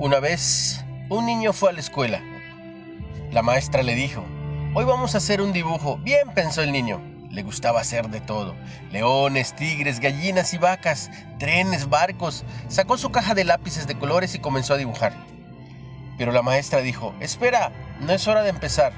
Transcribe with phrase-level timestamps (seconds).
[0.00, 2.22] Una vez, un niño fue a la escuela.
[3.32, 4.24] La maestra le dijo,
[4.72, 5.96] hoy vamos a hacer un dibujo.
[5.96, 7.02] Bien, pensó el niño.
[7.32, 8.54] Le gustaba hacer de todo.
[8.92, 11.10] Leones, tigres, gallinas y vacas,
[11.40, 12.44] trenes, barcos.
[12.68, 15.14] Sacó su caja de lápices de colores y comenzó a dibujar.
[16.16, 18.92] Pero la maestra dijo, espera, no es hora de empezar.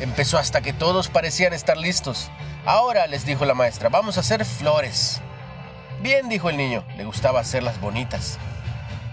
[0.00, 2.28] Empezó hasta que todos parecían estar listos.
[2.66, 5.20] Ahora, les dijo la maestra, vamos a hacer flores.
[6.02, 8.36] Bien, dijo el niño, le gustaba hacerlas bonitas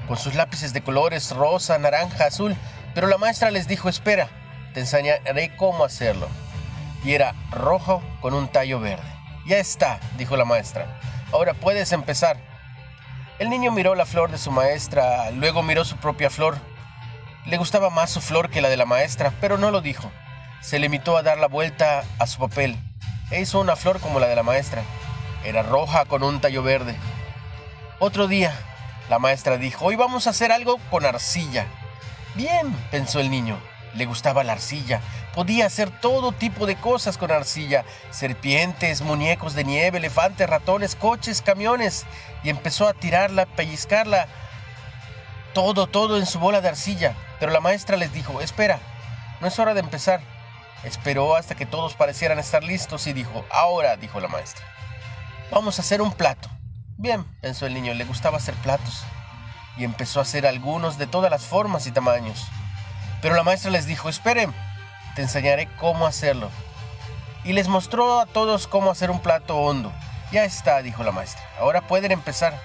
[0.08, 2.56] con sus lápices de colores rosa, naranja, azul,
[2.94, 4.30] pero la maestra les dijo, espera,
[4.74, 6.28] te enseñaré cómo hacerlo.
[7.04, 9.04] Y era rojo con un tallo verde.
[9.46, 11.00] Ya está, dijo la maestra.
[11.32, 12.38] Ahora puedes empezar.
[13.38, 16.58] El niño miró la flor de su maestra, luego miró su propia flor.
[17.46, 20.12] Le gustaba más su flor que la de la maestra, pero no lo dijo.
[20.62, 22.78] Se limitó a dar la vuelta a su papel
[23.30, 24.82] e hizo una flor como la de la maestra.
[25.44, 26.96] Era roja con un tallo verde.
[28.00, 28.54] Otro día,
[29.10, 31.68] la maestra dijo, hoy vamos a hacer algo con arcilla.
[32.34, 33.58] Bien, pensó el niño.
[33.94, 35.00] Le gustaba la arcilla.
[35.34, 37.86] Podía hacer todo tipo de cosas con arcilla.
[38.12, 42.06] Serpientes, muñecos de nieve, elefantes, ratones, coches, camiones.
[42.44, 44.28] Y empezó a tirarla, pellizcarla.
[45.54, 47.16] Todo, todo en su bola de arcilla.
[47.40, 48.80] Pero la maestra les dijo, espera,
[49.40, 50.20] no es hora de empezar.
[50.84, 54.66] Esperó hasta que todos parecieran estar listos y dijo, ahora, dijo la maestra,
[55.52, 56.50] vamos a hacer un plato.
[56.98, 59.04] Bien, pensó el niño, le gustaba hacer platos.
[59.78, 62.48] Y empezó a hacer algunos de todas las formas y tamaños.
[63.22, 64.54] Pero la maestra les dijo, esperen,
[65.16, 66.50] te enseñaré cómo hacerlo.
[67.44, 69.92] Y les mostró a todos cómo hacer un plato hondo.
[70.32, 72.58] Ya está, dijo la maestra, ahora pueden empezar.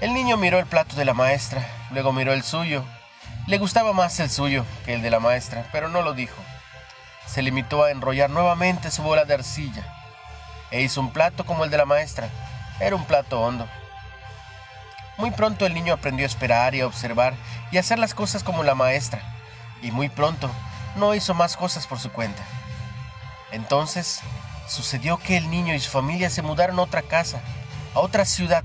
[0.00, 2.84] El niño miró el plato de la maestra, luego miró el suyo.
[3.46, 6.36] Le gustaba más el suyo que el de la maestra, pero no lo dijo.
[7.26, 9.84] Se limitó a enrollar nuevamente su bola de arcilla
[10.70, 12.28] e hizo un plato como el de la maestra,
[12.80, 13.68] era un plato hondo.
[15.16, 17.34] Muy pronto el niño aprendió a esperar y a observar
[17.70, 19.22] y a hacer las cosas como la maestra,
[19.82, 20.50] y muy pronto
[20.96, 22.42] no hizo más cosas por su cuenta.
[23.52, 24.20] Entonces
[24.66, 27.40] sucedió que el niño y su familia se mudaron a otra casa,
[27.94, 28.64] a otra ciudad,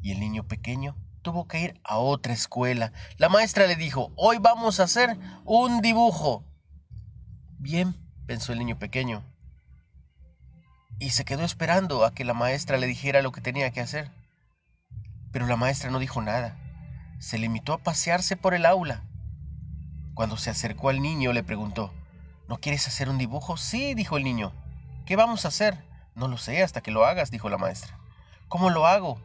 [0.00, 2.92] y el niño pequeño tuvo que ir a otra escuela.
[3.16, 6.44] La maestra le dijo, hoy vamos a hacer un dibujo.
[7.58, 9.24] Bien, pensó el niño pequeño,
[11.02, 14.12] y se quedó esperando a que la maestra le dijera lo que tenía que hacer.
[15.32, 16.56] Pero la maestra no dijo nada.
[17.18, 19.02] Se limitó a pasearse por el aula.
[20.14, 21.92] Cuando se acercó al niño le preguntó,
[22.48, 23.56] ¿No quieres hacer un dibujo?
[23.56, 24.52] Sí, dijo el niño.
[25.04, 25.84] ¿Qué vamos a hacer?
[26.14, 27.98] No lo sé hasta que lo hagas, dijo la maestra.
[28.46, 29.20] ¿Cómo lo hago?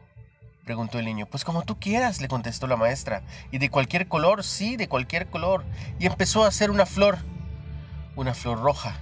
[0.64, 1.26] preguntó el niño.
[1.26, 3.22] Pues como tú quieras, le contestó la maestra.
[3.52, 5.64] Y de cualquier color, sí, de cualquier color.
[6.00, 7.18] Y empezó a hacer una flor,
[8.16, 8.96] una flor roja,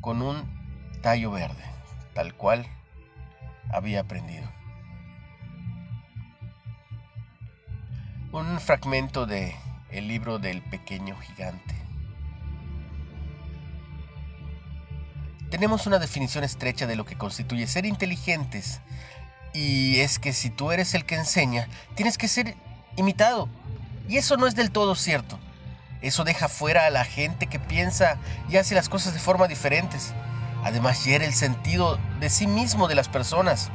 [0.00, 0.57] con un
[1.16, 1.64] verde,
[2.14, 2.66] tal cual
[3.70, 4.46] había aprendido.
[8.32, 9.56] Un fragmento de
[9.90, 11.74] el libro del pequeño gigante.
[15.50, 18.82] Tenemos una definición estrecha de lo que constituye ser inteligentes
[19.54, 22.54] y es que si tú eres el que enseña, tienes que ser
[22.96, 23.48] imitado.
[24.10, 25.38] Y eso no es del todo cierto.
[26.02, 28.18] Eso deja fuera a la gente que piensa
[28.50, 30.12] y hace las cosas de forma diferentes.
[30.68, 33.70] Además, hiere el sentido de sí mismo de las personas.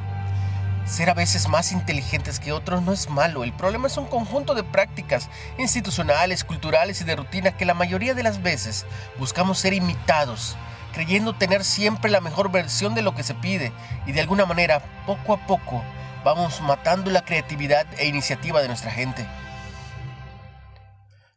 [0.86, 4.54] Ser a veces más inteligentes que otros no es malo, el problema es un conjunto
[4.54, 5.28] de prácticas
[5.58, 8.86] institucionales, culturales y de rutina que la mayoría de las veces
[9.18, 10.56] buscamos ser imitados,
[10.94, 13.72] creyendo tener siempre la mejor versión de lo que se pide
[14.06, 15.82] y de alguna manera, poco a poco,
[16.24, 19.26] vamos matando la creatividad e iniciativa de nuestra gente.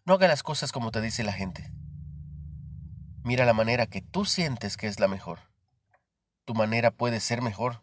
[0.05, 1.76] No haga las cosas como te dice la gente.
[3.27, 5.41] Mira la manera que tú sientes que es la mejor.
[6.45, 7.83] Tu manera puede ser mejor.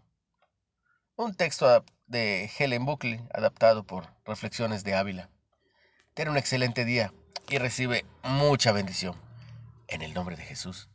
[1.17, 5.29] Un texto de Helen Buckley adaptado por Reflexiones de Ávila.
[6.13, 7.13] Ten un excelente día
[7.49, 9.17] y recibe mucha bendición.
[9.89, 10.87] En el nombre de Jesús.